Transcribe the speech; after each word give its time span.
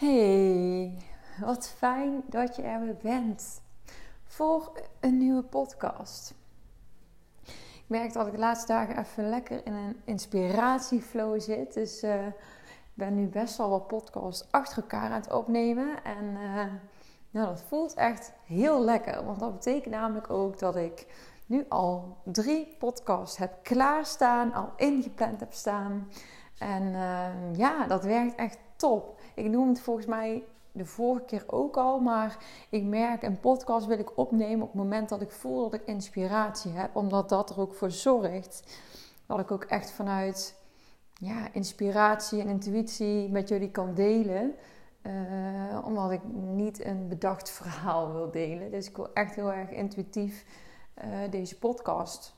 Hey, 0.00 0.98
wat 1.40 1.68
fijn 1.68 2.22
dat 2.28 2.56
je 2.56 2.62
er 2.62 2.80
weer 2.80 2.96
bent 3.02 3.60
voor 4.24 4.72
een 5.00 5.18
nieuwe 5.18 5.42
podcast. 5.42 6.34
Ik 7.44 7.84
merk 7.86 8.12
dat 8.12 8.26
ik 8.26 8.32
de 8.32 8.38
laatste 8.38 8.72
dagen 8.72 8.98
even 8.98 9.28
lekker 9.28 9.66
in 9.66 9.72
een 9.72 10.00
inspiratieflow 10.04 11.40
zit. 11.40 11.74
Dus 11.74 12.02
uh, 12.02 12.26
ik 12.26 12.94
ben 12.94 13.14
nu 13.14 13.26
best 13.26 13.56
wel 13.56 13.70
wat 13.70 13.86
podcasts 13.86 14.46
achter 14.50 14.82
elkaar 14.82 15.10
aan 15.10 15.20
het 15.20 15.32
opnemen. 15.32 16.04
En 16.04 16.24
uh, 16.24 16.64
nou, 17.30 17.46
dat 17.46 17.62
voelt 17.62 17.94
echt 17.94 18.32
heel 18.44 18.84
lekker. 18.84 19.24
Want 19.24 19.40
dat 19.40 19.52
betekent 19.52 19.94
namelijk 19.94 20.30
ook 20.30 20.58
dat 20.58 20.76
ik 20.76 21.06
nu 21.46 21.64
al 21.68 22.16
drie 22.24 22.76
podcasts 22.78 23.36
heb 23.36 23.52
klaarstaan, 23.62 24.52
al 24.52 24.72
ingepland 24.76 25.40
heb 25.40 25.52
staan. 25.52 26.08
En 26.58 26.82
uh, 26.82 27.56
ja, 27.56 27.86
dat 27.86 28.04
werkt 28.04 28.34
echt 28.34 28.58
top. 28.80 29.20
Ik 29.34 29.46
noem 29.46 29.68
het 29.68 29.80
volgens 29.80 30.06
mij 30.06 30.44
de 30.72 30.84
vorige 30.84 31.24
keer 31.24 31.44
ook 31.46 31.76
al, 31.76 32.00
maar 32.00 32.38
ik 32.70 32.84
merk 32.84 33.22
een 33.22 33.40
podcast 33.40 33.86
wil 33.86 33.98
ik 33.98 34.18
opnemen 34.18 34.62
op 34.62 34.72
het 34.72 34.82
moment 34.82 35.08
dat 35.08 35.20
ik 35.20 35.30
voel 35.30 35.70
dat 35.70 35.80
ik 35.80 35.86
inspiratie 35.86 36.72
heb, 36.72 36.96
omdat 36.96 37.28
dat 37.28 37.50
er 37.50 37.60
ook 37.60 37.74
voor 37.74 37.90
zorgt 37.90 38.78
dat 39.26 39.40
ik 39.40 39.50
ook 39.50 39.64
echt 39.64 39.90
vanuit 39.90 40.54
ja, 41.14 41.52
inspiratie 41.52 42.40
en 42.40 42.48
intuïtie 42.48 43.28
met 43.28 43.48
jullie 43.48 43.70
kan 43.70 43.94
delen. 43.94 44.54
Uh, 45.02 45.84
omdat 45.84 46.10
ik 46.10 46.20
niet 46.32 46.84
een 46.84 47.08
bedacht 47.08 47.50
verhaal 47.60 48.12
wil 48.12 48.30
delen. 48.30 48.70
Dus 48.70 48.88
ik 48.88 48.96
wil 48.96 49.12
echt 49.12 49.34
heel 49.34 49.52
erg 49.52 49.70
intuïtief 49.70 50.44
uh, 51.04 51.30
deze 51.30 51.58
podcast 51.58 52.34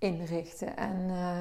inrichten. 0.00 0.76
En 0.76 1.08
uh, 1.08 1.36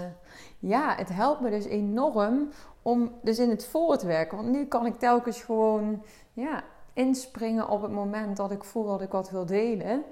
ja, 0.60 0.96
het 0.96 1.10
helpt 1.10 1.42
me 1.42 1.50
dus 1.50 1.66
enorm 1.66 2.50
om 2.82 3.12
dus 3.22 3.40
in 3.40 3.50
het 3.50 3.66
voortwerken. 3.66 4.38
Want 4.38 4.50
nu 4.50 4.66
kan 4.66 4.86
ik 4.86 5.00
telkens 5.00 5.42
gewoon 5.42 6.04
ja, 6.34 6.64
inspringen 6.94 7.70
op 7.70 7.82
het 7.82 7.92
moment 7.92 8.38
dat 8.38 8.52
ik 8.52 8.64
voel 8.64 8.86
dat 8.86 9.02
ik 9.02 9.12
wat 9.12 9.30
wil 9.30 9.46
delen. 9.46 10.04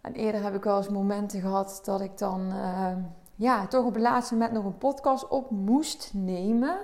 En 0.00 0.12
eerder 0.12 0.42
heb 0.42 0.54
ik 0.54 0.64
wel 0.64 0.76
eens 0.76 0.88
momenten 0.88 1.40
gehad 1.40 1.80
dat 1.84 2.00
ik 2.00 2.18
dan 2.18 2.40
uh, 2.48 2.96
ja, 3.34 3.66
toch 3.66 3.84
op 3.84 3.94
het 3.94 4.02
laatste 4.02 4.34
moment 4.34 4.52
nog 4.52 4.64
een 4.64 4.78
podcast 4.78 5.28
op 5.28 5.50
moest 5.50 6.10
nemen. 6.14 6.78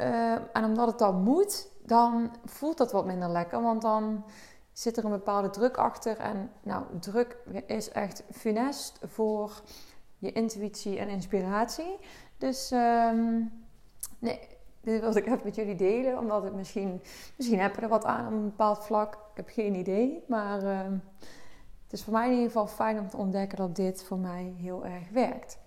Uh, 0.00 0.32
en 0.32 0.64
omdat 0.64 0.86
het 0.86 0.98
dan 0.98 1.22
moet, 1.22 1.68
dan 1.84 2.30
voelt 2.44 2.78
dat 2.78 2.92
wat 2.92 3.06
minder 3.06 3.28
lekker. 3.28 3.62
Want 3.62 3.82
dan 3.82 4.24
zit 4.72 4.96
er 4.96 5.04
een 5.04 5.10
bepaalde 5.10 5.50
druk 5.50 5.76
achter. 5.76 6.18
En 6.18 6.50
nou, 6.62 6.84
druk 7.00 7.36
is 7.66 7.90
echt 7.90 8.22
funest 8.30 8.98
voor 9.02 9.62
je 10.22 10.32
intuïtie 10.32 10.98
en 10.98 11.08
inspiratie. 11.08 11.98
Dus 12.38 12.70
um, 12.70 13.52
nee, 14.18 14.38
dit 14.80 15.00
wilde 15.00 15.18
ik 15.18 15.26
even 15.26 15.40
met 15.44 15.54
jullie 15.54 15.74
delen. 15.74 16.18
Omdat 16.18 16.42
het 16.42 16.54
misschien, 16.54 17.00
misschien 17.36 17.60
heb 17.60 17.76
er 17.76 17.88
wat 17.88 18.04
aan 18.04 18.26
op 18.26 18.32
een 18.32 18.44
bepaald 18.44 18.84
vlak. 18.84 19.14
Ik 19.14 19.36
heb 19.36 19.48
geen 19.48 19.74
idee. 19.74 20.24
Maar 20.28 20.62
uh, 20.62 20.78
het 21.82 21.92
is 21.92 22.02
voor 22.02 22.12
mij 22.12 22.26
in 22.26 22.32
ieder 22.32 22.46
geval 22.46 22.66
fijn 22.66 22.98
om 22.98 23.08
te 23.08 23.16
ontdekken 23.16 23.58
dat 23.58 23.76
dit 23.76 24.02
voor 24.02 24.18
mij 24.18 24.54
heel 24.56 24.84
erg 24.84 25.10
werkt. 25.10 25.58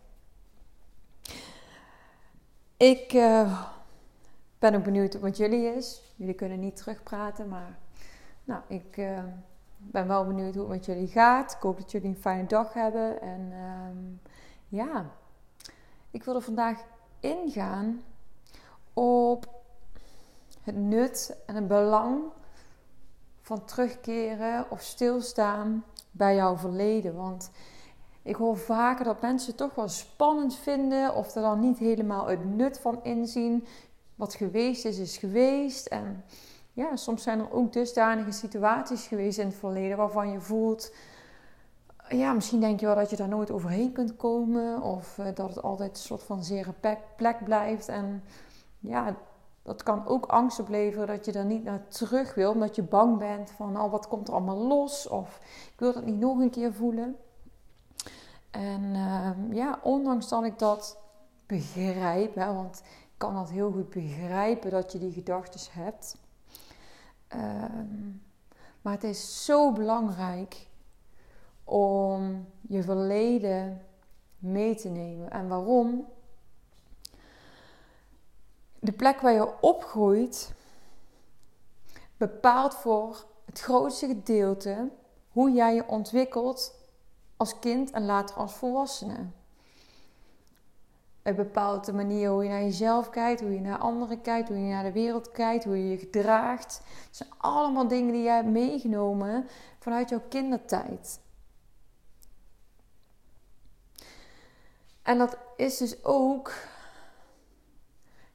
Ik 2.78 3.14
uh, 3.14 3.62
ben 4.60 4.76
ook 4.76 4.84
benieuwd 4.84 5.20
wat 5.20 5.38
jullie 5.38 5.76
is. 5.76 6.14
Jullie 6.16 6.34
kunnen 6.34 6.60
niet 6.60 6.76
terugpraten, 6.76 7.48
maar 7.48 7.78
nou, 8.44 8.62
ik 8.68 8.98
uh, 8.98 9.24
ben 9.78 10.08
wel 10.08 10.26
benieuwd 10.26 10.54
hoe 10.54 10.64
het 10.64 10.72
met 10.72 10.86
jullie 10.86 11.08
gaat. 11.08 11.52
Ik 11.52 11.62
hoop 11.62 11.78
dat 11.78 11.92
jullie 11.92 12.08
een 12.08 12.16
fijne 12.16 12.48
dag 12.48 12.74
hebben. 12.74 13.22
En 13.22 13.54
ja, 14.76 15.06
ik 16.12 16.24
wilde 16.24 16.42
vandaag 16.42 16.84
ingaan 17.20 18.04
op 18.94 19.64
het 20.62 20.76
nut 20.76 21.38
en 21.46 21.56
het 21.56 21.68
belang 21.68 22.24
van 23.42 23.66
terugkeren 23.66 24.72
of 24.72 24.82
stilstaan 24.82 25.84
bij 26.12 26.36
jouw 26.36 26.58
verleden. 26.58 27.16
Want 27.16 27.52
ik 28.22 28.36
hoor 28.36 28.58
vaker 28.58 29.06
dat 29.06 29.22
mensen 29.22 29.56
toch 29.56 29.76
wel 29.76 29.88
spannend 29.88 30.56
vinden 30.56 31.16
of 31.16 31.36
er 31.36 31.42
dan 31.42 31.60
niet 31.60 31.78
helemaal 31.78 32.28
het 32.28 32.46
nut 32.46 32.80
van 32.80 33.04
inzien. 33.04 33.66
Wat 34.16 34.34
geweest 34.34 34.86
is, 34.86 34.98
is 34.98 35.18
geweest. 35.18 35.86
En 35.86 36.24
ja, 36.74 36.96
soms 36.96 37.24
zijn 37.24 37.40
er 37.40 37.52
ook 37.52 37.74
dusdanige 37.74 38.32
situaties 38.32 39.08
geweest 39.08 39.40
in 39.40 39.48
het 39.48 39.56
verleden 39.56 39.98
waarvan 39.98 40.30
je 40.32 40.42
voelt. 40.42 40.92
Ja, 42.10 42.34
misschien 42.34 42.60
denk 42.60 42.80
je 42.80 42.86
wel 42.86 42.96
dat 42.96 43.10
je 43.10 43.16
daar 43.16 43.28
nooit 43.28 43.52
overheen 43.52 43.92
kunt 43.92 44.16
komen. 44.16 44.82
Of 44.82 45.18
uh, 45.18 45.26
dat 45.34 45.50
het 45.50 45.62
altijd 45.62 45.90
een 45.90 46.04
soort 46.04 46.24
van 46.24 46.44
zere 46.44 46.74
plek, 47.16 47.44
blijft. 47.44 47.88
En 47.88 48.24
ja, 48.80 49.16
dat 49.62 49.84
kan 49.84 50.08
ook 50.08 50.26
angst 50.26 50.60
opleveren 50.60 51.08
dat 51.08 51.26
je 51.26 51.32
er 51.32 51.46
niet 51.46 51.64
naar 51.64 51.88
terug 51.88 52.36
wil. 52.36 52.52
Omdat 52.52 52.76
je 52.76 52.84
bang 52.84 53.18
bent 53.18 53.52
van, 53.52 53.82
oh, 53.82 53.92
wat 53.92 54.08
komt 54.08 54.28
er 54.28 54.34
allemaal 54.34 54.58
los? 54.58 55.08
Of 55.08 55.40
ik 55.74 55.80
wil 55.80 55.94
dat 55.94 56.06
niet 56.06 56.20
nog 56.20 56.40
een 56.40 56.50
keer 56.50 56.74
voelen. 56.74 57.16
En 58.52 58.82
uh, 58.84 59.30
ja, 59.52 59.80
ondanks 59.84 60.30
dat 60.30 60.44
ik 60.44 60.60
dat 60.60 60.98
begrijp, 61.46 62.36
hè, 62.36 62.54
want 62.54 62.82
ik 62.86 63.18
kan 63.18 63.34
dat 63.34 63.50
heel 63.50 63.72
goed 63.72 63.90
begrijpen 63.90 64.72
dat 64.72 64.92
je 64.92 65.00
die 65.00 65.12
gedachten 65.12 65.60
hebt. 65.72 66.18
Uh, 67.36 67.64
maar 68.82 68.94
het 68.94 69.04
is 69.04 69.46
zo 69.46 69.72
belangrijk 69.72 70.68
om 71.66 72.46
je 72.62 72.84
verleden 72.84 73.86
mee 74.38 74.76
te 74.76 74.90
nemen. 74.90 75.32
En 75.32 75.48
waarom? 75.48 76.06
De 78.80 78.92
plek 78.92 79.22
waar 79.22 79.34
je 79.34 79.62
opgroeit 79.62 80.54
bepaalt 82.18 82.76
voor 82.76 83.26
het 83.46 83.60
grootste 83.60 84.08
gedeelte 84.08 84.90
hoe 85.32 85.52
jij 85.52 85.76
je 85.76 85.88
ontwikkelt 85.88 86.76
als 87.38 87.60
kind 87.60 87.92
en 87.92 88.06
later 88.06 88.36
als 88.36 88.54
volwassene. 88.54 89.26
Het 91.22 91.36
bepaalt 91.36 91.86
de 91.86 91.94
manier 91.94 92.30
hoe 92.30 92.44
je 92.44 92.50
naar 92.50 92.62
jezelf 92.62 93.10
kijkt, 93.10 93.42
hoe 93.42 93.54
je 93.54 93.62
naar 93.62 93.78
anderen 93.78 94.22
kijkt, 94.22 94.48
hoe 94.48 94.58
je 94.58 94.74
naar 94.74 94.84
de 94.84 94.92
wereld 94.92 95.32
kijkt, 95.32 95.64
hoe 95.64 95.78
je 95.78 95.90
je 95.90 95.98
gedraagt. 95.98 96.82
Het 97.06 97.16
zijn 97.16 97.30
allemaal 97.38 97.88
dingen 97.88 98.14
die 98.14 98.24
jij 98.24 98.36
hebt 98.36 98.48
meegenomen 98.48 99.48
vanuit 99.80 100.10
jouw 100.10 100.22
kindertijd. 100.30 101.20
En 105.06 105.18
dat 105.18 105.38
is 105.56 105.78
dus 105.78 106.04
ook 106.04 106.52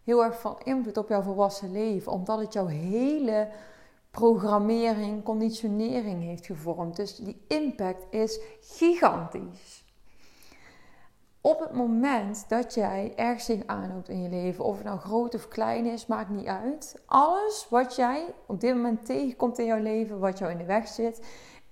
heel 0.05 0.25
erg 0.25 0.41
van 0.41 0.59
invloed 0.65 0.97
op 0.97 1.09
jouw 1.09 1.23
volwassen 1.23 1.73
leven, 1.73 2.13
omdat 2.13 2.39
het 2.39 2.53
jouw 2.53 2.67
hele 2.67 3.49
programmering, 4.11 5.23
conditionering 5.23 6.23
heeft 6.23 6.47
gevormd. 6.47 6.97
Dus 6.97 7.17
die 7.17 7.45
impact 7.49 8.07
is 8.11 8.41
gigantisch. 8.61 9.85
Op 11.41 11.61
het 11.61 11.73
moment 11.73 12.49
dat 12.49 12.75
jij 12.75 13.13
ergens 13.17 13.45
zich 13.45 13.67
aanhoudt 13.67 14.09
in 14.09 14.23
je 14.23 14.29
leven, 14.29 14.65
of 14.65 14.77
het 14.77 14.85
nou 14.85 14.99
groot 14.99 15.35
of 15.35 15.49
klein 15.49 15.87
is, 15.87 16.07
maakt 16.07 16.31
niet 16.31 16.47
uit. 16.47 17.03
Alles 17.07 17.67
wat 17.71 17.97
jij 17.97 18.35
op 18.47 18.61
dit 18.61 18.75
moment 18.75 19.07
tegenkomt 19.07 19.59
in 19.59 19.65
jouw 19.65 19.83
leven, 19.83 20.19
wat 20.19 20.39
jou 20.39 20.51
in 20.51 20.59
de 20.59 20.65
weg 20.65 20.89
zit, 20.89 21.27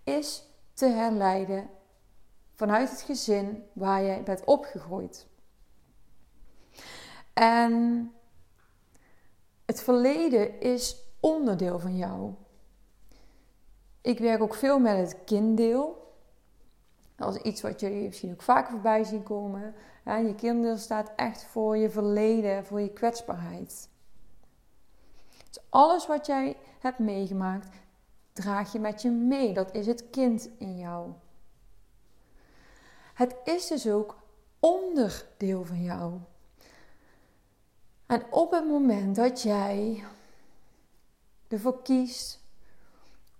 is 0.04 0.48
te 0.72 0.86
herleiden 0.86 1.70
vanuit 2.58 2.90
het 2.90 3.00
gezin 3.00 3.64
waar 3.72 4.02
jij 4.02 4.22
bent 4.22 4.44
opgegroeid. 4.44 5.26
En 7.32 8.12
het 9.64 9.80
verleden 9.80 10.60
is 10.60 10.96
onderdeel 11.20 11.78
van 11.78 11.96
jou. 11.96 12.34
Ik 14.00 14.18
werk 14.18 14.42
ook 14.42 14.54
veel 14.54 14.78
met 14.78 14.96
het 14.96 15.24
kinddeel. 15.24 16.12
Dat 17.16 17.34
is 17.34 17.42
iets 17.42 17.60
wat 17.60 17.80
jullie 17.80 18.06
misschien 18.06 18.32
ook 18.32 18.42
vaker 18.42 18.70
voorbij 18.70 19.04
zien 19.04 19.22
komen. 19.22 19.74
Je 20.04 20.34
kinddeel 20.36 20.76
staat 20.76 21.12
echt 21.16 21.44
voor 21.44 21.76
je 21.76 21.90
verleden, 21.90 22.64
voor 22.64 22.80
je 22.80 22.92
kwetsbaarheid. 22.92 23.88
Dus 25.48 25.62
alles 25.68 26.06
wat 26.06 26.26
jij 26.26 26.56
hebt 26.80 26.98
meegemaakt, 26.98 27.68
draag 28.32 28.72
je 28.72 28.78
met 28.78 29.02
je 29.02 29.10
mee. 29.10 29.54
Dat 29.54 29.74
is 29.74 29.86
het 29.86 30.10
kind 30.10 30.48
in 30.58 30.78
jou. 30.78 31.12
Het 33.18 33.36
is 33.44 33.66
dus 33.66 33.88
ook 33.88 34.16
onderdeel 34.58 35.64
van 35.64 35.82
jou. 35.82 36.18
En 38.06 38.32
op 38.32 38.50
het 38.50 38.66
moment 38.66 39.16
dat 39.16 39.42
jij 39.42 40.04
ervoor 41.48 41.82
kiest 41.82 42.40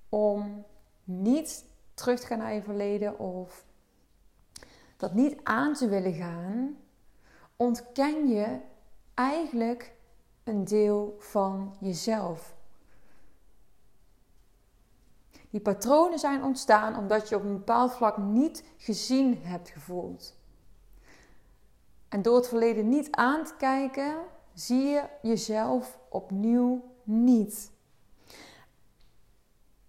om 0.08 0.64
niet 1.04 1.64
terug 1.94 2.20
te 2.20 2.26
gaan 2.26 2.38
naar 2.38 2.54
je 2.54 2.62
verleden 2.62 3.18
of 3.18 3.64
dat 4.96 5.14
niet 5.14 5.40
aan 5.42 5.74
te 5.74 5.88
willen 5.88 6.14
gaan, 6.14 6.76
ontken 7.56 8.28
je 8.28 8.58
eigenlijk 9.14 9.94
een 10.44 10.64
deel 10.64 11.16
van 11.18 11.76
jezelf. 11.80 12.56
Die 15.50 15.60
patronen 15.60 16.18
zijn 16.18 16.44
ontstaan 16.44 16.96
omdat 16.96 17.28
je 17.28 17.36
op 17.36 17.42
een 17.42 17.56
bepaald 17.56 17.92
vlak 17.92 18.16
niet 18.16 18.64
gezien 18.76 19.38
hebt 19.42 19.68
gevoeld. 19.68 20.36
En 22.08 22.22
door 22.22 22.36
het 22.36 22.48
verleden 22.48 22.88
niet 22.88 23.10
aan 23.10 23.44
te 23.44 23.54
kijken, 23.58 24.16
zie 24.54 24.82
je 24.82 25.04
jezelf 25.22 25.98
opnieuw 26.08 26.84
niet. 27.02 27.70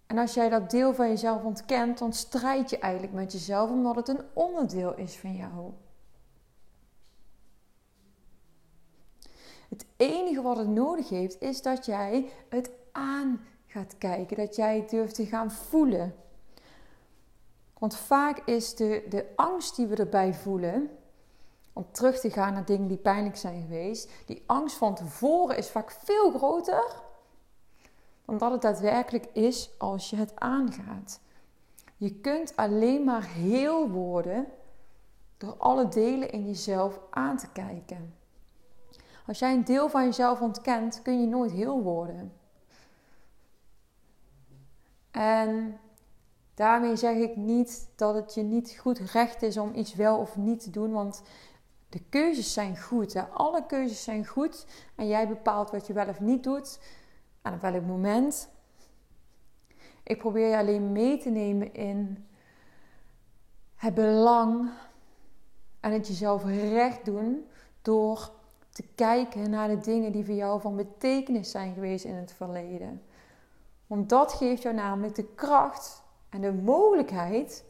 En 0.07 0.17
als 0.17 0.33
jij 0.33 0.49
dat 0.49 0.69
deel 0.69 0.93
van 0.93 1.07
jezelf 1.07 1.43
ontkent, 1.43 1.97
dan 1.97 2.13
strijd 2.13 2.69
je 2.69 2.79
eigenlijk 2.79 3.13
met 3.13 3.31
jezelf 3.31 3.69
omdat 3.69 3.95
het 3.95 4.07
een 4.07 4.25
onderdeel 4.33 4.95
is 4.95 5.17
van 5.17 5.35
jou. 5.35 5.73
Het 9.69 9.85
enige 9.95 10.41
wat 10.41 10.57
het 10.57 10.67
nodig 10.67 11.09
heeft, 11.09 11.41
is 11.41 11.61
dat 11.61 11.85
jij 11.85 12.29
het 12.49 12.71
aan 12.91 13.39
gaat 13.69 13.97
kijken, 13.97 14.37
dat 14.37 14.55
jij 14.55 14.85
durft 14.89 15.15
te 15.15 15.25
gaan 15.25 15.51
voelen. 15.51 16.15
Want 17.77 17.95
vaak 17.95 18.39
is 18.45 18.75
de, 18.75 19.05
de 19.09 19.25
angst 19.35 19.75
die 19.75 19.87
we 19.87 19.95
erbij 19.95 20.33
voelen, 20.33 20.89
om 21.73 21.85
terug 21.91 22.19
te 22.19 22.31
gaan 22.31 22.53
naar 22.53 22.65
dingen 22.65 22.87
die 22.87 22.97
pijnlijk 22.97 23.37
zijn 23.37 23.61
geweest, 23.61 24.11
die 24.25 24.43
angst 24.45 24.77
van 24.77 24.95
tevoren 24.95 25.57
is 25.57 25.69
vaak 25.69 25.91
veel 25.91 26.31
groter 26.31 27.01
dan 28.25 28.37
dat 28.37 28.51
het 28.51 28.61
daadwerkelijk 28.61 29.25
is 29.33 29.69
als 29.77 30.09
je 30.09 30.15
het 30.15 30.31
aangaat. 30.35 31.19
Je 31.97 32.13
kunt 32.13 32.55
alleen 32.55 33.03
maar 33.03 33.23
heel 33.23 33.89
worden 33.89 34.47
door 35.37 35.55
alle 35.57 35.87
delen 35.87 36.31
in 36.31 36.45
jezelf 36.45 36.99
aan 37.09 37.37
te 37.37 37.49
kijken. 37.51 38.13
Als 39.27 39.39
jij 39.39 39.53
een 39.53 39.63
deel 39.63 39.89
van 39.89 40.05
jezelf 40.05 40.41
ontkent, 40.41 41.01
kun 41.01 41.21
je 41.21 41.27
nooit 41.27 41.51
heel 41.51 41.81
worden. 41.81 42.38
En 45.11 45.79
daarmee 46.53 46.95
zeg 46.95 47.15
ik 47.15 47.35
niet 47.35 47.89
dat 47.95 48.15
het 48.15 48.33
je 48.33 48.41
niet 48.41 48.77
goed 48.79 48.99
recht 48.99 49.41
is 49.41 49.57
om 49.57 49.73
iets 49.75 49.95
wel 49.95 50.17
of 50.17 50.37
niet 50.37 50.63
te 50.63 50.69
doen, 50.69 50.91
want 50.91 51.21
de 51.89 52.01
keuzes 52.09 52.53
zijn 52.53 52.81
goed. 52.81 53.15
Alle 53.33 53.65
keuzes 53.65 54.03
zijn 54.03 54.25
goed 54.25 54.65
en 54.95 55.07
jij 55.07 55.27
bepaalt 55.27 55.71
wat 55.71 55.87
je 55.87 55.93
wel 55.93 56.07
of 56.07 56.19
niet 56.19 56.43
doet 56.43 56.79
aan 57.41 57.53
op 57.53 57.61
welk 57.61 57.85
moment. 57.85 58.49
Ik 60.03 60.17
probeer 60.17 60.47
je 60.47 60.57
alleen 60.57 60.91
mee 60.91 61.17
te 61.17 61.29
nemen 61.29 61.73
in 61.73 62.27
het 63.75 63.93
belang 63.93 64.69
en 65.79 65.91
het 65.91 66.07
jezelf 66.07 66.45
recht 66.45 67.05
doen 67.05 67.45
door 67.81 68.31
te 68.69 68.83
kijken 68.95 69.49
naar 69.49 69.67
de 69.67 69.77
dingen 69.77 70.11
die 70.11 70.25
voor 70.25 70.35
jou 70.35 70.61
van 70.61 70.75
betekenis 70.75 71.51
zijn 71.51 71.73
geweest 71.73 72.05
in 72.05 72.15
het 72.15 72.33
verleden. 72.33 73.01
Want 73.89 74.09
dat 74.09 74.33
geeft 74.33 74.61
jou 74.61 74.75
namelijk 74.75 75.15
de 75.15 75.33
kracht 75.35 76.03
en 76.29 76.41
de 76.41 76.53
mogelijkheid 76.53 77.65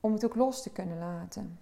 om 0.00 0.12
het 0.12 0.24
ook 0.24 0.34
los 0.34 0.62
te 0.62 0.70
kunnen 0.70 0.98
laten. 0.98 1.58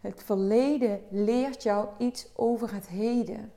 Het 0.00 0.22
verleden 0.22 1.00
leert 1.10 1.62
jou 1.62 1.88
iets 1.98 2.28
over 2.36 2.74
het 2.74 2.86
heden. 2.86 3.52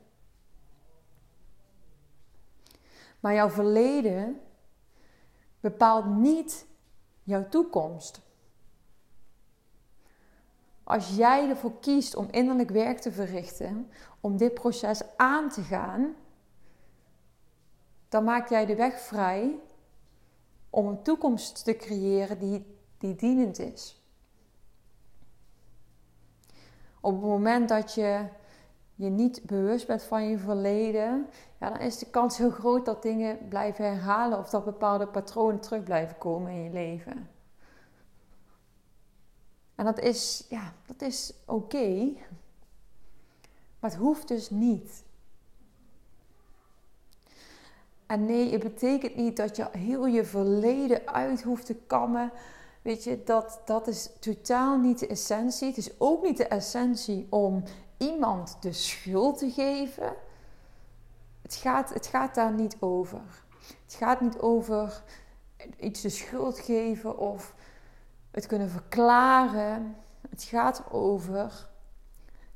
Maar 3.20 3.34
jouw 3.34 3.50
verleden 3.50 4.40
bepaalt 5.60 6.06
niet 6.06 6.66
jouw 7.22 7.48
toekomst. 7.48 8.20
Als 10.84 11.16
jij 11.16 11.48
ervoor 11.48 11.78
kiest 11.80 12.14
om 12.14 12.28
innerlijk 12.30 12.70
werk 12.70 12.98
te 12.98 13.12
verrichten, 13.12 13.90
om 14.20 14.36
dit 14.36 14.54
proces 14.54 15.02
aan 15.16 15.48
te 15.48 15.62
gaan, 15.62 16.14
dan 18.08 18.24
maak 18.24 18.48
jij 18.48 18.66
de 18.66 18.76
weg 18.76 19.00
vrij 19.00 19.58
om 20.70 20.86
een 20.86 21.02
toekomst 21.02 21.64
te 21.64 21.76
creëren 21.76 22.38
die, 22.38 22.66
die 22.98 23.14
dienend 23.14 23.58
is. 23.58 24.02
Op 27.00 27.12
het 27.12 27.22
moment 27.22 27.68
dat 27.68 27.94
je 27.94 28.26
je 28.94 29.08
niet 29.08 29.42
bewust 29.44 29.86
bent 29.86 30.02
van 30.02 30.28
je 30.28 30.38
verleden, 30.38 31.26
ja, 31.60 31.70
dan 31.70 31.80
is 31.80 31.98
de 31.98 32.10
kans 32.10 32.38
heel 32.38 32.50
groot 32.50 32.84
dat 32.84 33.02
dingen 33.02 33.48
blijven 33.48 33.84
herhalen 33.84 34.38
of 34.38 34.50
dat 34.50 34.64
bepaalde 34.64 35.06
patronen 35.06 35.60
terug 35.60 35.82
blijven 35.82 36.18
komen 36.18 36.52
in 36.52 36.62
je 36.62 36.70
leven. 36.70 37.30
En 39.74 39.84
dat 39.84 39.98
is, 39.98 40.46
ja, 40.48 40.72
dat 40.86 41.02
is 41.02 41.34
oké, 41.46 42.12
maar 43.78 43.90
het 43.90 43.98
hoeft 43.98 44.28
dus 44.28 44.50
niet. 44.50 45.04
En 48.08 48.24
nee, 48.24 48.52
het 48.52 48.62
betekent 48.62 49.16
niet 49.16 49.36
dat 49.36 49.56
je 49.56 49.68
heel 49.70 50.06
je 50.06 50.24
verleden 50.24 51.06
uit 51.06 51.42
hoeft 51.42 51.66
te 51.66 51.74
kammen. 51.74 52.32
Weet 52.82 53.04
je, 53.04 53.22
dat, 53.24 53.60
dat 53.64 53.86
is 53.86 54.10
totaal 54.20 54.78
niet 54.78 54.98
de 54.98 55.06
essentie. 55.06 55.68
Het 55.68 55.76
is 55.76 55.90
ook 56.00 56.22
niet 56.22 56.36
de 56.36 56.46
essentie 56.46 57.26
om 57.30 57.62
iemand 57.96 58.56
de 58.60 58.72
schuld 58.72 59.38
te 59.38 59.50
geven. 59.50 60.14
Het 61.42 61.54
gaat, 61.54 61.94
het 61.94 62.06
gaat 62.06 62.34
daar 62.34 62.52
niet 62.52 62.76
over. 62.80 63.20
Het 63.84 63.94
gaat 63.94 64.20
niet 64.20 64.38
over 64.38 65.02
iets 65.80 66.00
de 66.00 66.08
schuld 66.08 66.58
geven 66.58 67.18
of 67.18 67.54
het 68.30 68.46
kunnen 68.46 68.70
verklaren. 68.70 69.96
Het 70.30 70.42
gaat 70.42 70.82
erover 70.86 71.68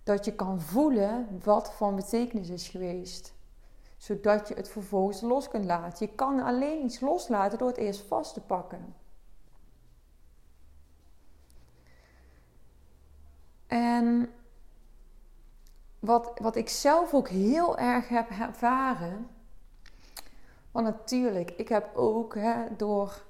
dat 0.03 0.25
je 0.25 0.35
kan 0.35 0.61
voelen 0.61 1.41
wat 1.45 1.73
van 1.73 1.97
betekenis 1.97 2.49
is 2.49 2.69
geweest. 2.69 3.33
Zodat 4.03 4.49
je 4.49 4.55
het 4.55 4.69
vervolgens 4.69 5.21
los 5.21 5.49
kunt 5.49 5.65
laten. 5.65 6.07
Je 6.07 6.15
kan 6.15 6.41
alleen 6.41 6.85
iets 6.85 7.01
loslaten 7.01 7.59
door 7.59 7.69
het 7.69 7.77
eerst 7.77 8.01
vast 8.01 8.35
te 8.35 8.41
pakken. 8.41 8.95
En 13.67 14.33
wat, 15.99 16.33
wat 16.41 16.57
ik 16.57 16.69
zelf 16.69 17.15
ook 17.15 17.29
heel 17.29 17.79
erg 17.79 18.09
heb 18.09 18.31
ervaren. 18.31 19.27
Want 20.71 20.87
natuurlijk, 20.87 21.51
ik 21.51 21.69
heb 21.69 21.97
ook 21.97 22.35
hè, 22.35 22.77
door 22.77 23.25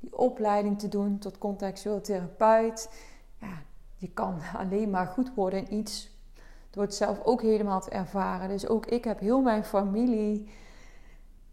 die 0.00 0.16
opleiding 0.18 0.78
te 0.78 0.88
doen 0.88 1.18
tot 1.18 1.38
contextueel 1.38 2.00
therapeut. 2.00 2.90
Ja, 3.40 3.62
je 3.96 4.10
kan 4.10 4.40
alleen 4.60 4.90
maar 4.90 5.06
goed 5.06 5.34
worden 5.34 5.68
in 5.68 5.78
iets 5.78 6.15
door 6.76 6.84
het 6.84 6.94
zelf 6.94 7.20
ook 7.24 7.42
helemaal 7.42 7.80
te 7.80 7.90
ervaren. 7.90 8.48
Dus 8.48 8.68
ook 8.68 8.86
ik 8.86 9.04
heb 9.04 9.18
heel 9.18 9.40
mijn 9.40 9.64
familie, 9.64 10.48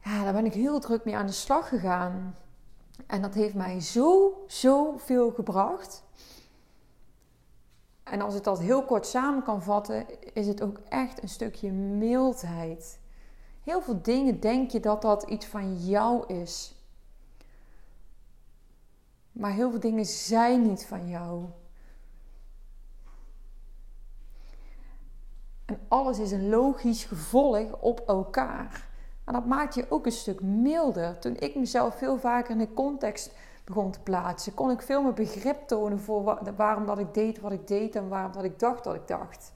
ja, 0.03 0.23
daar 0.23 0.33
ben 0.33 0.45
ik 0.45 0.53
heel 0.53 0.79
druk 0.79 1.05
mee 1.05 1.15
aan 1.15 1.25
de 1.25 1.31
slag 1.31 1.69
gegaan. 1.69 2.35
En 3.07 3.21
dat 3.21 3.33
heeft 3.33 3.53
mij 3.53 3.81
zo, 3.81 4.33
zo 4.47 4.97
veel 4.97 5.31
gebracht. 5.31 6.03
En 8.03 8.21
als 8.21 8.35
ik 8.35 8.43
dat 8.43 8.59
heel 8.59 8.85
kort 8.85 9.05
samen 9.05 9.43
kan 9.43 9.63
vatten, 9.63 10.05
is 10.33 10.47
het 10.47 10.61
ook 10.61 10.79
echt 10.89 11.21
een 11.21 11.29
stukje 11.29 11.71
mildheid. 11.71 12.99
Heel 13.63 13.81
veel 13.81 14.01
dingen 14.01 14.39
denk 14.39 14.71
je 14.71 14.79
dat 14.79 15.01
dat 15.01 15.23
iets 15.23 15.45
van 15.45 15.75
jou 15.75 16.33
is. 16.33 16.75
Maar 19.31 19.51
heel 19.51 19.69
veel 19.69 19.79
dingen 19.79 20.05
zijn 20.05 20.61
niet 20.61 20.85
van 20.85 21.07
jou. 21.07 21.45
En 25.73 25.79
alles 25.87 26.19
is 26.19 26.31
een 26.31 26.49
logisch 26.49 27.03
gevolg 27.03 27.79
op 27.79 28.03
elkaar. 28.07 28.87
En 29.23 29.33
dat 29.33 29.45
maakt 29.45 29.75
je 29.75 29.85
ook 29.89 30.05
een 30.05 30.11
stuk 30.11 30.41
milder. 30.41 31.19
Toen 31.19 31.35
ik 31.35 31.55
mezelf 31.55 31.97
veel 31.97 32.17
vaker 32.17 32.51
in 32.51 32.57
de 32.57 32.73
context 32.73 33.33
begon 33.63 33.91
te 33.91 33.99
plaatsen, 33.99 34.53
kon 34.53 34.71
ik 34.71 34.81
veel 34.81 35.03
meer 35.03 35.13
begrip 35.13 35.67
tonen 35.67 35.99
voor 35.99 36.23
waarom 36.55 36.85
dat 36.85 36.99
ik 36.99 37.13
deed 37.13 37.39
wat 37.39 37.51
ik 37.51 37.67
deed 37.67 37.95
en 37.95 38.07
waarom 38.07 38.31
dat 38.31 38.43
ik 38.43 38.59
dacht 38.59 38.85
wat 38.85 38.95
ik 38.95 39.07
dacht. 39.07 39.53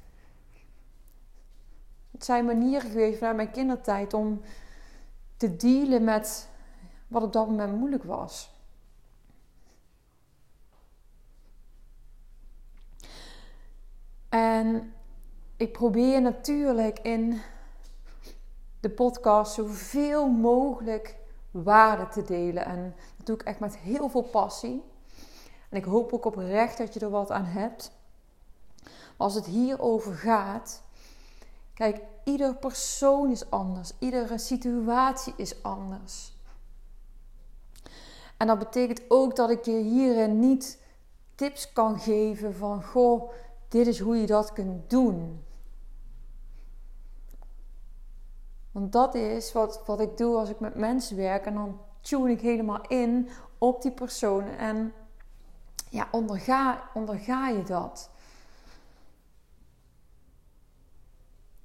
Het 2.12 2.26
zijn 2.26 2.46
manieren 2.46 2.90
geweest 2.90 3.18
vanuit 3.18 3.36
mijn 3.36 3.52
kindertijd 3.52 4.14
om 4.14 4.42
te 5.38 5.56
dealen 5.56 6.04
met 6.04 6.50
wat 7.08 7.24
op 7.24 7.34
dat 7.34 7.48
moment 7.48 7.78
moeilijk 7.78 8.04
was. 8.04 8.56
En 14.30 14.94
ik 15.58 15.72
probeer 15.72 16.22
natuurlijk 16.22 17.00
in 17.00 17.42
de 18.80 18.90
podcast 18.90 19.54
zoveel 19.54 20.28
mogelijk 20.28 21.16
waarde 21.52 22.08
te 22.08 22.24
delen. 22.24 22.66
En 22.66 22.96
dat 23.18 23.26
doe 23.26 23.36
ik 23.36 23.42
echt 23.42 23.60
met 23.60 23.78
heel 23.78 24.10
veel 24.10 24.22
passie. 24.22 24.84
En 25.70 25.78
ik 25.78 25.84
hoop 25.84 26.14
ook 26.14 26.26
oprecht 26.26 26.78
dat 26.78 26.94
je 26.94 27.00
er 27.00 27.10
wat 27.10 27.32
aan 27.32 27.46
hebt. 27.46 27.96
als 29.18 29.34
het 29.34 29.46
hierover 29.46 30.14
gaat, 30.14 30.84
kijk, 31.74 32.02
ieder 32.24 32.56
persoon 32.56 33.32
is 33.32 33.50
anders. 33.50 33.92
Iedere 34.00 34.38
situatie 34.38 35.34
is 35.38 35.64
anders. 35.64 36.36
En 38.38 38.48
dat 38.48 38.60
betekent 38.60 39.02
ook 39.08 39.36
dat 39.36 39.50
ik 39.50 39.66
je 39.66 39.72
hierin 39.72 40.40
niet 40.40 40.82
tips 41.36 41.74
kan 41.74 42.00
geven 42.00 42.56
van, 42.56 42.84
goh, 42.84 43.32
dit 43.68 43.88
is 43.88 44.00
hoe 44.00 44.18
je 44.18 44.28
dat 44.28 44.54
kunt 44.54 44.90
doen. 44.90 45.46
Want 48.78 48.92
dat 48.92 49.16
is 49.16 49.52
wat, 49.54 49.82
wat 49.86 50.00
ik 50.00 50.18
doe 50.18 50.36
als 50.36 50.50
ik 50.50 50.60
met 50.60 50.76
mensen 50.76 51.18
werk. 51.18 51.46
En 51.46 51.54
dan 51.54 51.80
tune 52.02 52.32
ik 52.32 52.42
helemaal 52.42 52.82
in 52.88 53.30
op 53.58 53.82
die 53.82 53.92
persoon. 53.92 54.44
En 54.44 54.94
ja, 55.90 56.08
onderga, 56.12 56.90
onderga 56.94 57.48
je 57.48 57.64
dat. 57.64 58.10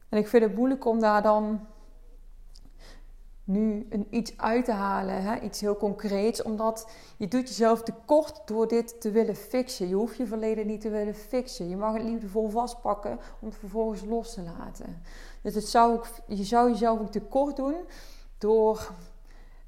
En 0.08 0.18
ik 0.18 0.28
vind 0.28 0.42
het 0.42 0.54
moeilijk 0.54 0.84
om 0.84 1.00
daar 1.00 1.22
dan 1.22 1.66
nu 3.44 3.86
een 3.90 4.06
iets 4.10 4.36
uit 4.36 4.64
te 4.64 4.72
halen, 4.72 5.22
hè? 5.22 5.40
iets 5.40 5.60
heel 5.60 5.76
concreets, 5.76 6.42
omdat 6.42 6.90
je 7.16 7.28
doet 7.28 7.48
jezelf 7.48 7.82
tekort 7.82 8.42
door 8.44 8.68
dit 8.68 9.00
te 9.00 9.10
willen 9.10 9.36
fixen. 9.36 9.88
Je 9.88 9.94
hoeft 9.94 10.16
je 10.16 10.26
verleden 10.26 10.66
niet 10.66 10.80
te 10.80 10.90
willen 10.90 11.14
fixen. 11.14 11.68
Je 11.68 11.76
mag 11.76 11.94
het 11.94 12.02
liefdevol 12.02 12.48
vastpakken 12.48 13.18
om 13.40 13.48
het 13.48 13.56
vervolgens 13.56 14.04
los 14.04 14.34
te 14.34 14.42
laten. 14.42 15.02
Dus 15.42 15.54
het 15.54 15.68
zou 15.68 16.04
je 16.26 16.44
zou 16.44 16.70
jezelf 16.70 17.00
ook 17.00 17.10
tekort 17.10 17.56
doen 17.56 17.76
door 18.38 18.92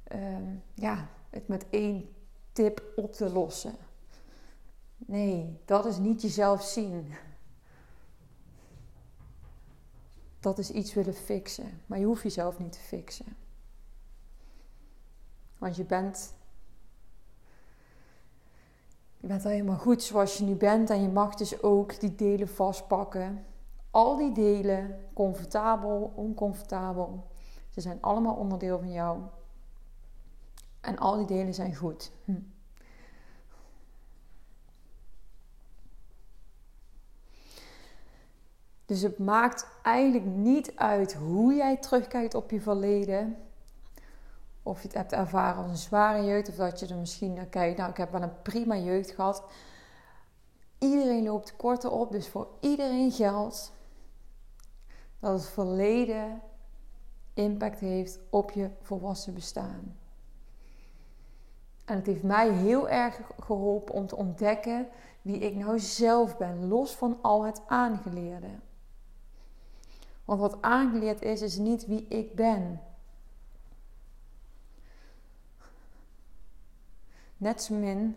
ehm, 0.05 0.55
ja, 0.75 1.09
het 1.31 1.49
met 1.49 1.67
één 1.71 2.09
tip 2.53 2.93
op 2.97 3.13
te 3.13 3.33
lossen. 3.33 3.75
Nee, 4.97 5.61
dat 5.65 5.87
is 5.87 5.99
niet 5.99 6.23
jezelf 6.23 6.63
zien. 6.63 7.15
Dat 10.41 10.59
is 10.59 10.71
iets 10.71 10.95
willen 10.95 11.15
fixen. 11.15 11.81
Maar 11.87 11.99
je 11.99 12.05
hoeft 12.05 12.23
jezelf 12.23 12.59
niet 12.59 12.73
te 12.73 12.79
fixen. 12.79 13.44
Want 15.65 15.77
je 15.77 15.85
bent. 15.85 16.35
Je 19.17 19.27
bent 19.27 19.45
al 19.45 19.51
helemaal 19.51 19.79
goed 19.79 20.03
zoals 20.03 20.39
je 20.39 20.45
nu 20.45 20.55
bent. 20.55 20.91
En 20.91 21.03
je 21.03 21.09
mag 21.09 21.35
dus 21.35 21.63
ook 21.63 22.01
die 22.01 22.15
delen 22.15 22.49
vastpakken. 22.49 23.45
Al 23.91 24.17
die 24.17 24.33
delen, 24.33 25.01
comfortabel, 25.15 26.13
oncomfortabel. 26.15 27.27
Ze 27.71 27.81
zijn 27.81 27.99
allemaal 28.01 28.35
onderdeel 28.35 28.79
van 28.79 28.93
jou. 28.93 29.21
En 30.81 30.99
al 30.99 31.17
die 31.17 31.27
delen 31.27 31.55
zijn 31.55 31.75
goed. 31.75 32.13
Hm. 32.25 32.41
Dus 38.85 39.03
het 39.03 39.19
maakt 39.19 39.67
eigenlijk 39.83 40.27
niet 40.27 40.77
uit 40.77 41.15
hoe 41.15 41.55
jij 41.55 41.77
terugkijkt 41.77 42.35
op 42.35 42.51
je 42.51 42.61
verleden. 42.61 43.44
Of 44.67 44.81
je 44.83 44.89
het 44.89 44.97
hebt 44.97 45.13
ervaren 45.13 45.63
als 45.63 45.71
een 45.71 45.77
zware 45.77 46.25
jeugd, 46.25 46.49
of 46.49 46.55
dat 46.55 46.81
je 46.81 46.87
er 46.87 46.97
misschien 46.97 47.33
naar 47.33 47.47
kijkt. 47.47 47.79
Nou, 47.79 47.91
ik 47.91 47.97
heb 47.97 48.13
wel 48.13 48.23
een 48.23 48.43
prima 48.43 48.77
jeugd 48.77 49.11
gehad. 49.11 49.45
Iedereen 50.79 51.25
loopt 51.25 51.57
korter 51.57 51.91
op, 51.91 52.11
dus 52.11 52.29
voor 52.29 52.49
iedereen 52.61 53.13
geldt 53.13 53.73
dat 55.21 55.33
het 55.33 55.49
verleden 55.49 56.41
impact 57.35 57.81
heeft 57.81 58.19
op 58.31 58.51
je 58.51 58.71
volwassen 58.83 59.35
bestaan. 59.35 59.97
En 61.85 61.97
het 61.97 62.07
heeft 62.07 62.23
mij 62.23 62.51
heel 62.51 62.89
erg 62.89 63.21
geholpen 63.41 63.95
om 63.95 64.07
te 64.07 64.17
ontdekken 64.17 64.89
wie 65.23 65.39
ik 65.39 65.55
nou 65.55 65.79
zelf 65.79 66.37
ben, 66.37 66.69
los 66.69 66.95
van 66.97 67.19
al 67.23 67.45
het 67.45 67.63
aangeleerde. 67.67 68.51
Want 70.25 70.41
wat 70.41 70.57
aangeleerd 70.61 71.23
is, 71.23 71.43
is 71.43 71.57
niet 71.57 71.87
wie 71.87 72.07
ik 72.09 72.35
ben. 72.35 72.81
Net 77.37 77.63
zo 77.63 77.75
min 77.75 78.17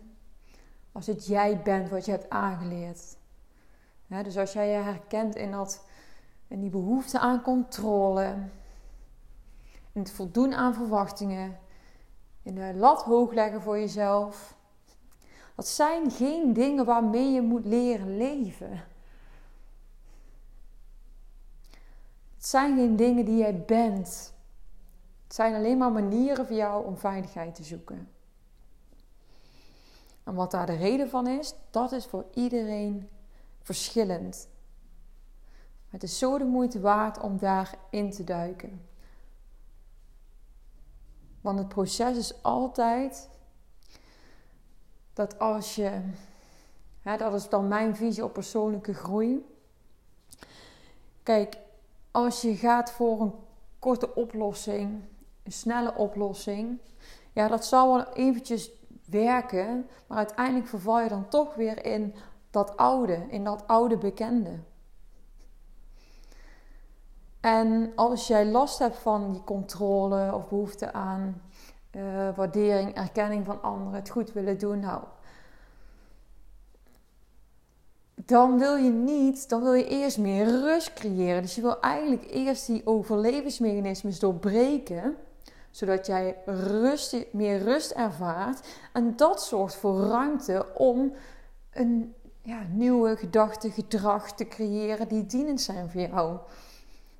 als 0.92 1.06
het 1.06 1.26
jij 1.26 1.62
bent 1.62 1.88
wat 1.88 2.04
je 2.04 2.10
hebt 2.10 2.30
aangeleerd. 2.30 3.16
dus 4.06 4.36
als 4.36 4.52
jij 4.52 4.68
je 4.68 4.76
herkent 4.76 5.36
in, 5.36 5.50
dat, 5.50 5.84
in 6.48 6.60
die 6.60 6.70
behoefte 6.70 7.18
aan 7.18 7.42
controle, 7.42 8.36
in 9.92 10.00
het 10.00 10.10
voldoen 10.10 10.54
aan 10.54 10.74
verwachtingen, 10.74 11.58
in 12.42 12.54
de 12.54 12.74
lat 12.74 13.02
hoog 13.02 13.32
leggen 13.32 13.62
voor 13.62 13.78
jezelf. 13.78 14.56
Dat 15.54 15.66
zijn 15.66 16.10
geen 16.10 16.52
dingen 16.52 16.84
waarmee 16.84 17.32
je 17.32 17.42
moet 17.42 17.64
leren 17.64 18.16
leven. 18.16 18.84
Het 22.34 22.46
zijn 22.46 22.76
geen 22.76 22.96
dingen 22.96 23.24
die 23.24 23.36
jij 23.36 23.64
bent. 23.64 24.34
Het 25.24 25.34
zijn 25.34 25.54
alleen 25.54 25.78
maar 25.78 25.92
manieren 25.92 26.46
voor 26.46 26.56
jou 26.56 26.86
om 26.86 26.96
veiligheid 26.96 27.54
te 27.54 27.64
zoeken. 27.64 28.08
En 30.28 30.34
wat 30.34 30.50
daar 30.50 30.66
de 30.66 30.76
reden 30.76 31.08
van 31.08 31.26
is, 31.26 31.54
dat 31.70 31.92
is 31.92 32.06
voor 32.06 32.24
iedereen 32.34 33.08
verschillend. 33.62 34.48
Het 35.88 36.02
is 36.02 36.18
zo 36.18 36.38
de 36.38 36.44
moeite 36.44 36.80
waard 36.80 37.20
om 37.20 37.38
daarin 37.38 38.10
te 38.10 38.24
duiken. 38.24 38.86
Want 41.40 41.58
het 41.58 41.68
proces 41.68 42.16
is 42.16 42.42
altijd 42.42 43.28
dat 45.12 45.38
als 45.38 45.74
je, 45.74 46.00
hè, 47.02 47.16
dat 47.16 47.34
is 47.34 47.48
dan 47.48 47.68
mijn 47.68 47.96
visie 47.96 48.24
op 48.24 48.32
persoonlijke 48.32 48.94
groei. 48.94 49.46
Kijk, 51.22 51.58
als 52.10 52.40
je 52.40 52.56
gaat 52.56 52.90
voor 52.90 53.20
een 53.20 53.34
korte 53.78 54.14
oplossing, 54.14 55.02
een 55.42 55.52
snelle 55.52 55.94
oplossing, 55.94 56.78
ja, 57.32 57.48
dat 57.48 57.66
zal 57.66 57.96
wel 57.96 58.12
eventjes 58.12 58.77
werken, 59.10 59.86
maar 60.06 60.18
uiteindelijk 60.18 60.66
verval 60.66 61.00
je 61.00 61.08
dan 61.08 61.28
toch 61.28 61.54
weer 61.54 61.84
in 61.84 62.14
dat 62.50 62.76
oude, 62.76 63.26
in 63.28 63.44
dat 63.44 63.66
oude 63.66 63.98
bekende. 63.98 64.58
En 67.40 67.92
als 67.94 68.26
jij 68.26 68.46
last 68.46 68.78
hebt 68.78 68.96
van 68.96 69.32
die 69.32 69.44
controle 69.44 70.34
of 70.34 70.48
behoefte 70.48 70.92
aan 70.92 71.42
uh, 71.92 72.36
waardering, 72.36 72.94
erkenning 72.94 73.44
van 73.44 73.62
anderen, 73.62 73.98
het 73.98 74.10
goed 74.10 74.32
willen 74.32 74.58
doen, 74.58 74.80
nou, 74.80 75.02
dan 78.14 78.58
wil 78.58 78.76
je 78.76 78.90
niet, 78.90 79.48
dan 79.48 79.62
wil 79.62 79.72
je 79.72 79.86
eerst 79.86 80.18
meer 80.18 80.44
rust 80.44 80.92
creëren. 80.92 81.42
Dus 81.42 81.54
je 81.54 81.60
wil 81.60 81.80
eigenlijk 81.80 82.30
eerst 82.30 82.66
die 82.66 82.86
overlevingsmechanismes 82.86 84.18
doorbreken, 84.18 85.16
zodat 85.78 86.06
jij 86.06 86.36
rust, 86.46 87.32
meer 87.32 87.58
rust 87.58 87.90
ervaart. 87.90 88.68
En 88.92 89.16
dat 89.16 89.42
zorgt 89.42 89.74
voor 89.74 90.00
ruimte 90.00 90.66
om 90.74 91.12
een 91.70 92.14
ja, 92.42 92.62
nieuwe 92.70 93.16
gedachte, 93.16 93.70
gedrag 93.70 94.32
te 94.32 94.48
creëren 94.48 95.08
die 95.08 95.26
dienend 95.26 95.60
zijn 95.60 95.90
voor 95.90 96.00
jou. 96.00 96.38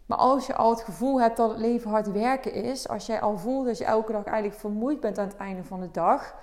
Maar 0.06 0.18
als 0.18 0.46
je 0.46 0.54
al 0.54 0.70
het 0.70 0.80
gevoel 0.80 1.20
hebt 1.20 1.36
dat 1.36 1.50
het 1.50 1.58
leven 1.58 1.90
hard 1.90 2.12
werken 2.12 2.52
is, 2.52 2.88
als 2.88 3.06
jij 3.06 3.20
al 3.20 3.38
voelt 3.38 3.66
dat 3.66 3.78
je 3.78 3.84
elke 3.84 4.12
dag 4.12 4.24
eigenlijk 4.24 4.60
vermoeid 4.60 5.00
bent 5.00 5.18
aan 5.18 5.28
het 5.28 5.36
einde 5.36 5.64
van 5.64 5.80
de 5.80 5.90
dag, 5.90 6.34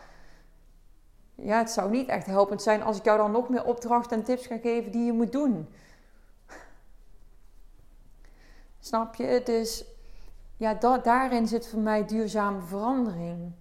ja, 1.36 1.58
het 1.58 1.72
zou 1.72 1.90
niet 1.90 2.08
echt 2.08 2.26
helpend 2.26 2.62
zijn 2.62 2.84
als 2.84 2.98
ik 2.98 3.06
jou 3.06 3.18
dan 3.18 3.32
nog 3.32 3.50
meer 3.50 3.66
opdrachten 3.66 4.18
en 4.18 4.24
tips 4.24 4.48
ga 4.48 4.58
geven 4.58 4.92
die 4.92 5.06
je 5.06 5.14
moet 5.14 5.32
doen. 5.32 5.70
Snap 8.80 9.16
je? 9.16 9.42
Dus 9.44 9.95
ja, 10.58 10.74
daarin 10.98 11.48
zit 11.48 11.68
voor 11.68 11.80
mij 11.80 12.06
duurzame 12.06 12.62
verandering. 12.62 13.54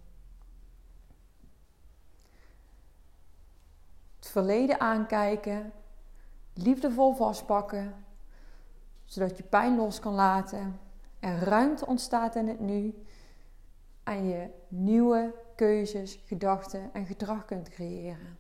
Het 4.16 4.28
verleden 4.28 4.80
aankijken, 4.80 5.72
liefdevol 6.52 7.14
vastpakken, 7.14 8.04
zodat 9.04 9.36
je 9.36 9.42
pijn 9.42 9.76
los 9.76 10.00
kan 10.00 10.14
laten. 10.14 10.80
Er 11.20 11.38
ruimte 11.38 11.86
ontstaat 11.86 12.36
in 12.36 12.48
het 12.48 12.60
nu 12.60 13.04
en 14.02 14.28
je 14.28 14.50
nieuwe 14.68 15.34
keuzes, 15.56 16.20
gedachten 16.24 16.90
en 16.92 17.06
gedrag 17.06 17.44
kunt 17.44 17.68
creëren. 17.68 18.38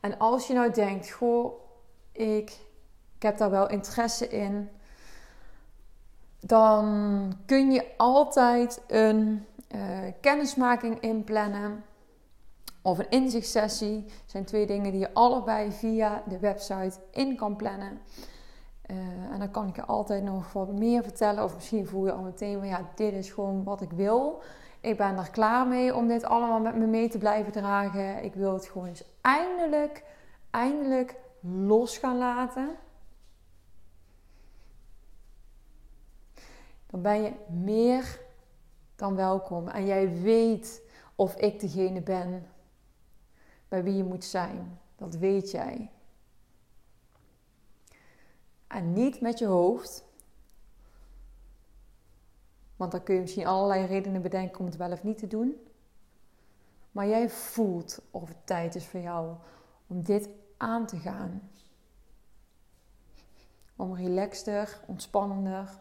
En 0.00 0.18
als 0.18 0.46
je 0.46 0.54
nou 0.54 0.72
denkt, 0.72 1.10
goh, 1.10 1.60
ik, 2.12 2.58
ik 3.20 3.26
heb 3.26 3.38
daar 3.38 3.50
wel 3.50 3.68
interesse 3.68 4.28
in, 4.28 4.70
dan 6.40 7.32
kun 7.46 7.70
je 7.70 7.84
altijd 7.96 8.82
een 8.86 9.46
uh, 9.74 9.80
kennismaking 10.20 11.00
inplannen 11.00 11.84
of 12.82 12.98
een 12.98 13.10
inzichtssessie. 13.10 14.02
Dat 14.04 14.14
zijn 14.26 14.44
twee 14.44 14.66
dingen 14.66 14.90
die 14.90 15.00
je 15.00 15.14
allebei 15.14 15.72
via 15.72 16.22
de 16.28 16.38
website 16.38 16.98
in 17.10 17.36
kan 17.36 17.56
plannen. 17.56 18.00
Eh, 18.82 18.96
en 19.32 19.38
dan 19.38 19.50
kan 19.50 19.68
ik 19.68 19.76
je 19.76 19.84
altijd 19.84 20.22
nog 20.22 20.52
wat 20.52 20.72
meer 20.72 21.02
vertellen. 21.02 21.44
Of 21.44 21.54
misschien 21.54 21.86
voel 21.86 22.06
je 22.06 22.12
al 22.12 22.22
meteen 22.22 22.58
van 22.58 22.68
ja, 22.68 22.90
dit 22.94 23.12
is 23.12 23.30
gewoon 23.30 23.64
wat 23.64 23.80
ik 23.80 23.90
wil. 23.90 24.42
Ik 24.80 24.96
ben 24.96 25.16
er 25.16 25.30
klaar 25.30 25.66
mee 25.66 25.94
om 25.94 26.08
dit 26.08 26.24
allemaal 26.24 26.60
met 26.60 26.76
me 26.76 26.86
mee 26.86 27.08
te 27.08 27.18
blijven 27.18 27.52
dragen. 27.52 28.24
Ik 28.24 28.34
wil 28.34 28.52
het 28.52 28.66
gewoon 28.66 28.86
eens 28.86 29.04
eindelijk, 29.20 30.04
eindelijk 30.50 31.16
los 31.40 31.98
gaan 31.98 32.18
laten. 32.18 32.68
Dan 36.90 37.02
ben 37.02 37.22
je 37.22 37.32
meer 37.48 38.20
dan 38.96 39.16
welkom. 39.16 39.68
En 39.68 39.86
jij 39.86 40.20
weet 40.20 40.82
of 41.14 41.36
ik 41.36 41.60
degene 41.60 42.02
ben 42.02 42.46
bij 43.68 43.84
wie 43.84 43.96
je 43.96 44.04
moet 44.04 44.24
zijn. 44.24 44.78
Dat 44.96 45.14
weet 45.14 45.50
jij. 45.50 45.90
En 48.66 48.92
niet 48.92 49.20
met 49.20 49.38
je 49.38 49.46
hoofd. 49.46 50.04
Want 52.76 52.92
dan 52.92 53.02
kun 53.02 53.14
je 53.14 53.20
misschien 53.20 53.46
allerlei 53.46 53.86
redenen 53.86 54.22
bedenken 54.22 54.58
om 54.58 54.66
het 54.66 54.76
wel 54.76 54.92
of 54.92 55.02
niet 55.02 55.18
te 55.18 55.26
doen. 55.26 55.66
Maar 56.92 57.06
jij 57.06 57.28
voelt 57.30 58.02
of 58.10 58.28
het 58.28 58.46
tijd 58.46 58.74
is 58.74 58.86
voor 58.86 59.00
jou 59.00 59.36
om 59.86 60.02
dit 60.02 60.28
aan 60.56 60.86
te 60.86 60.96
gaan. 60.96 61.50
Om 63.76 63.94
relaxter, 63.94 64.80
ontspannender 64.86 65.80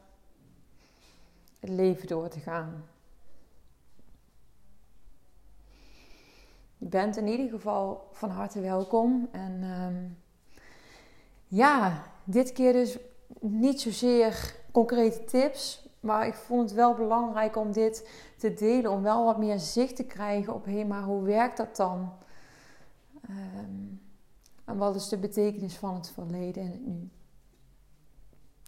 het 1.60 1.70
leven 1.70 2.08
door 2.08 2.28
te 2.28 2.40
gaan. 2.40 2.86
Je 6.78 6.86
bent 6.86 7.18
in 7.18 7.28
ieder 7.28 7.50
geval 7.50 8.08
van 8.12 8.30
harte 8.30 8.60
welkom. 8.60 9.28
En 9.32 9.60
ehm, 9.64 9.96
ja, 11.48 12.06
dit 12.24 12.52
keer 12.52 12.74
dus 12.74 12.98
niet 13.40 13.82
zozeer 13.82 14.56
concrete 14.72 15.24
tips. 15.24 15.88
Maar 16.00 16.28
ik 16.28 16.34
vond 16.34 16.62
het 16.62 16.74
wel 16.74 16.94
belangrijk 16.94 17.56
om 17.56 17.72
dit 17.72 18.10
te 18.38 18.54
delen. 18.54 18.92
Om 18.92 19.02
wel 19.02 19.26
wat 19.26 19.38
meer 19.38 19.60
zicht 19.60 19.96
te 19.96 20.06
krijgen 20.06 20.54
op, 20.54 20.66
hé, 20.66 20.84
maar 20.84 21.04
hoe 21.04 21.24
werkt 21.24 21.58
dat 21.58 21.76
dan? 21.76 22.14
Um, 23.30 24.02
en 24.66 24.78
wat 24.78 24.96
is 24.96 25.10
de 25.10 25.18
betekenis 25.18 25.78
van 25.78 25.96
het 25.96 26.10
verleden 26.10 26.64
en 26.64 26.72
het 26.72 26.86
nu? 26.86 27.10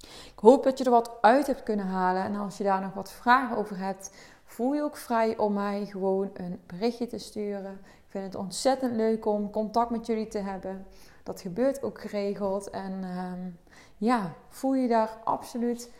Ik 0.08 0.39
hoop 0.39 0.63
dat 0.63 0.77
je 0.77 0.84
er 0.84 0.91
wat 0.91 1.17
uit 1.22 1.48
hebt 1.48 1.63
kunnen 1.63 1.86
halen. 1.86 2.24
En 2.24 2.36
als 2.36 2.58
je 2.58 2.63
daar 2.63 2.81
nog 2.81 2.93
wat 2.93 3.12
vragen 3.12 3.58
over 3.58 3.77
hebt, 3.77 4.12
voel 4.43 4.74
je 4.74 4.84
ook 4.84 4.98
vrij 4.98 5.38
om 5.38 5.53
mij 5.53 5.86
gewoon 5.86 6.29
een 6.34 6.62
berichtje 6.65 7.08
te 7.08 7.17
sturen. 7.17 7.74
Ik 7.84 8.08
vind 8.08 8.24
het 8.24 8.36
ontzettend 8.36 8.96
leuk 8.96 9.25
om 9.25 9.50
contact 9.50 9.89
met 9.89 10.05
jullie 10.05 10.27
te 10.27 10.39
hebben. 10.39 10.86
Dat 11.24 11.41
gebeurt 11.41 11.84
ook 11.84 12.01
geregeld. 12.01 12.70
En 12.70 13.03
ehm, 13.03 13.50
ja, 13.98 14.34
voel 14.50 14.74
je 14.74 14.88
daar 14.88 15.17
absoluut 15.24 15.91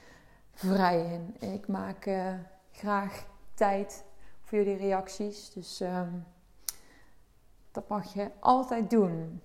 vrij 0.51 1.05
in. 1.13 1.50
Ik 1.50 1.67
maak 1.67 2.05
uh, 2.05 2.34
graag 2.72 3.25
tijd 3.53 4.03
voor 4.41 4.58
jullie 4.58 4.77
reacties. 4.77 5.50
Dus 5.53 5.79
um, 5.79 6.25
dat 7.72 7.88
mag 7.88 8.13
je 8.13 8.31
altijd 8.39 8.89
doen. 8.89 9.41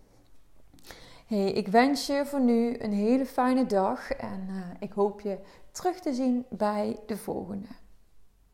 Hey, 1.27 1.53
ik 1.53 1.69
wens 1.69 2.07
je 2.07 2.27
voor 2.27 2.41
nu 2.41 2.79
een 2.79 2.93
hele 2.93 3.27
fijne 3.27 3.67
dag 3.67 4.11
en 4.11 4.47
uh, 4.49 4.57
ik 4.81 4.93
hoop 4.93 5.21
je 5.21 5.39
terug 5.71 6.01
te 6.01 6.15
zien 6.15 6.45
bij 6.49 6.97
de 7.07 7.17
volgende. 7.17 7.67